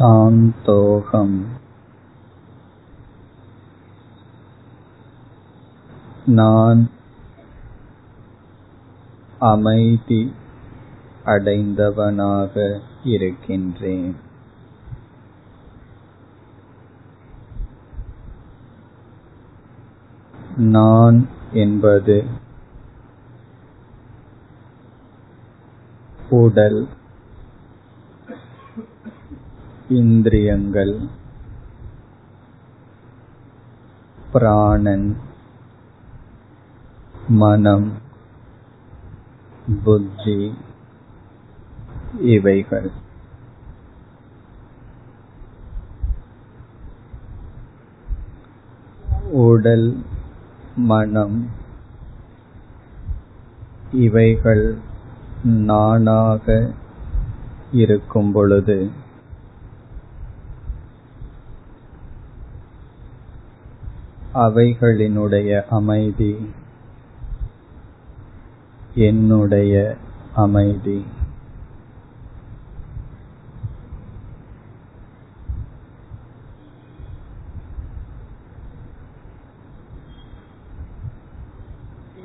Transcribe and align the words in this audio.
சாந்தோகம். 0.00 1.46
நான் 6.26 6.90
அமைதி 9.38 10.32
அடைந்தவனாக 11.24 12.80
இருக்கின்றேன். 13.04 14.16
நான் 20.56 21.28
என்பது 21.52 22.24
உடல் 26.30 26.88
இந்திரியங்கள் 29.90 30.98
பிராணன் 34.32 35.16
மனம் 37.28 37.92
புத்தி 39.84 40.54
இவைகள். 42.20 42.90
உடல் 49.30 50.02
மனம் 50.76 51.50
இவைகள் 53.92 54.78
நானாக 55.44 56.70
இருக்கும் 57.72 58.32
பொழுது 58.32 59.08
அவைகளினுடைய 64.40 65.62
அமைதி. 65.70 66.50
என்னுடைய 68.94 69.96
அமைதி. 70.34 71.04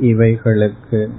இவைகளுக்கு 0.00 1.10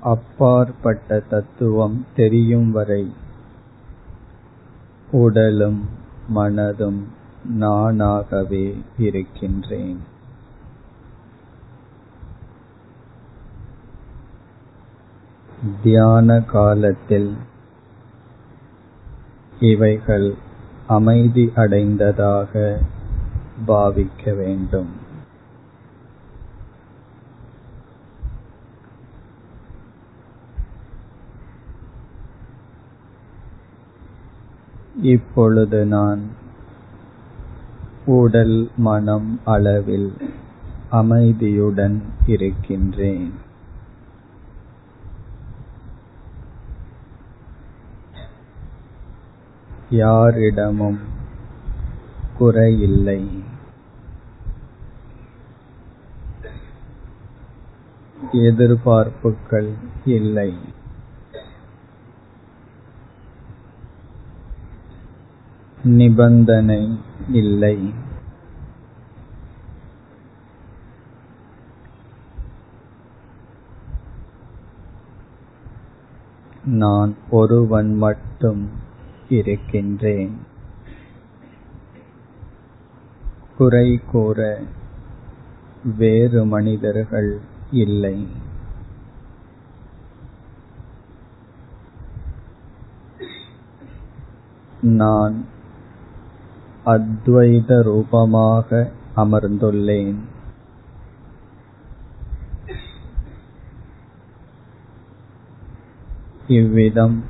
அப்பாற்பட்ட 0.00 1.20
தத்துவம் 1.20 2.06
தெரியும் 2.16 2.70
வரை 2.70 3.12
உடலும் 5.10 5.88
மனதும் 6.28 7.16
நானாகவே 7.48 8.80
இருக்கின்றேன். 8.98 10.00
தியான 15.82 16.40
காலத்தில் 16.40 17.36
இவைகள் 19.60 20.34
அமைதி 20.86 21.52
அடைந்ததாக 21.54 22.80
பாவிக்க 23.66 24.36
வேண்டும். 24.36 25.06
இப்பொழுது 35.02 35.86
நான் 35.86 36.46
உடல் 38.08 38.70
மனம் 38.76 39.40
அளவில் 39.44 40.12
அமைதியுடன் 40.90 42.02
இருக்கின்றேன். 42.26 43.32
யாரிடமும் 49.90 50.98
குறையில்லை. 52.40 53.42
எதிர்பார்ப்புகள் 58.32 59.72
இல்லை. 60.04 60.54
நிபந்தனை 65.84 67.06
இல்லை. 67.28 67.94
நான் 76.64 77.16
ஒருவன் 77.30 77.94
மட்டும் 77.94 78.70
இருக்கின்றேன். 79.28 80.38
குறை 83.56 84.00
கூற 84.10 84.60
வேறு 85.96 86.44
மனிதர்கள் 86.44 87.40
இல்லை. 87.70 88.26
நான் 94.80 95.56
அத்வைத 96.88 97.82
ரூபமாக 97.82 98.90
அமர்ந்துள்ளேன். 99.16 100.14
இவ்விதம் 106.48 107.24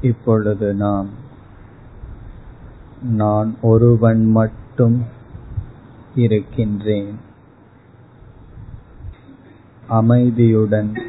இப்பொழுது 0.00 0.74
நாம் 0.74 1.08
நான் 3.02 3.56
ஒருவன் 3.62 4.30
மட்டும் 4.30 5.04
இருக்கின்றேன். 6.14 7.18
அமைதியுடன் 9.88 11.00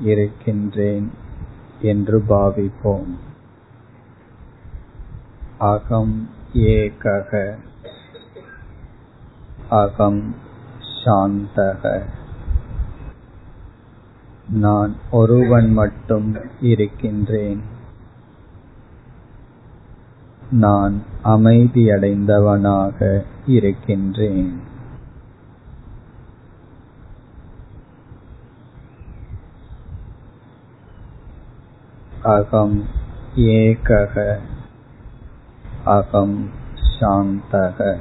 இருக்கின்றேன் 0.00 1.10
என்று 1.80 2.24
பாவிப்போம். 2.28 3.26
அகம் 5.58 6.28
ஏகக. 6.54 7.54
அகம் 9.68 10.34
சாந்தக. 11.04 12.02
நான் 14.48 14.96
ஒருவன் 15.10 15.72
மட்டும் 15.72 16.36
இருக்கின்றேன். 16.60 17.62
நான் 20.50 21.02
அமைதியடைந்தவனாக 21.24 23.24
இருக்கின்றேன். 23.46 24.60
அகம் 32.22 32.84
ஏகக. 33.36 34.38
அகம் 35.88 36.50
சாந்தக. 37.00 37.98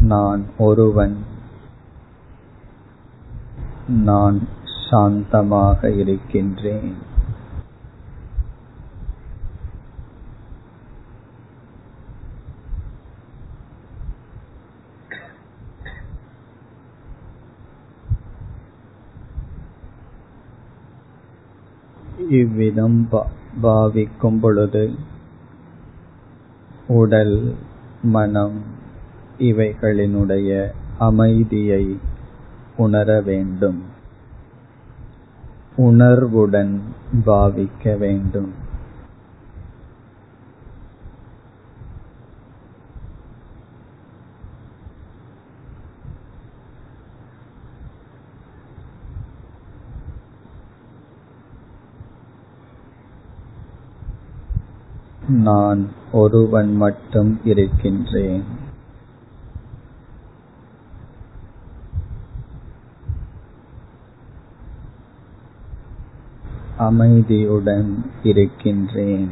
நான் 0.00 0.44
ஒருவன். 0.58 1.16
நான் 3.88 4.48
சாந்தமாக 4.90 5.98
இருக்கின்றேன். 5.98 6.94
இவ்விதம் 22.28 23.08
பாவிக்கும் 23.62 24.40
பொழுது 24.40 24.94
உடல் 26.90 27.56
மனம் 28.02 28.62
இவைகளினுடைய 29.38 30.70
அமைதியை 30.98 31.98
உணர 32.76 33.20
வேண்டும். 33.20 33.82
உணர்வுடன் 35.76 36.80
பாவிக்க 37.26 37.98
வேண்டும். 37.98 38.52
நான் 55.28 55.99
ஒருவன் 56.12 56.76
மட்டும் 56.76 57.40
இருக்கின்றேன். 57.44 58.44
அமைதியுடன் 66.78 68.10
இருக்கின்றேன். 68.22 69.30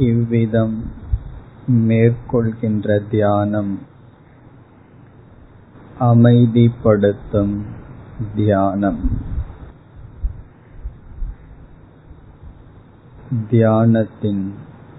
இவ்விதம் 0.00 0.92
மேற்கொள்கின்ற 1.66 2.98
தியானம். 3.10 3.78
அமைதிப்படுத்தும் 6.00 7.60
தியானம். 8.34 9.10
தியானத்தின் 13.50 14.50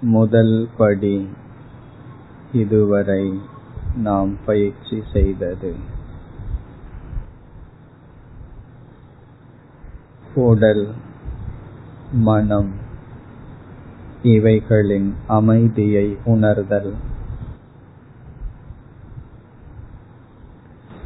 முதல் 0.02 0.70
படி 0.78 1.28
இதுவரை 2.52 3.40
நாம் 3.96 4.38
பயிற்சி 4.46 5.04
செய்தது. 5.14 5.76
உடல் 10.36 10.94
மனம் 12.12 12.81
இவைகளின் 14.24 15.16
அமைதியை 15.28 16.18
உணர்தல். 16.26 16.94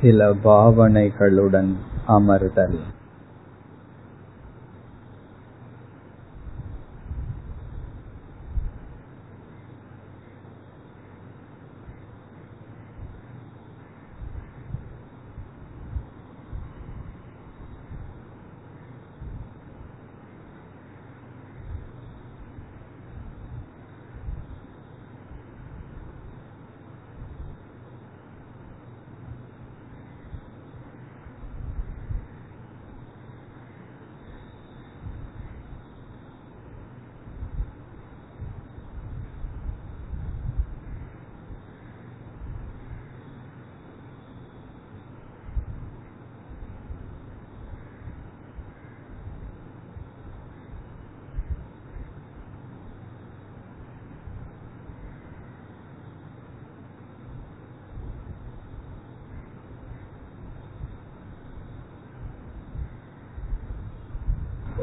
சில 0.01 0.33
பாவனைகளுடன் 0.33 1.73
அமர்தல். 2.07 2.77